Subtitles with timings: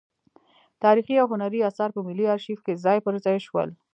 [0.83, 3.69] تاریخي او هنري اثار په ملي ارشیف کې ځای پر ځای شول.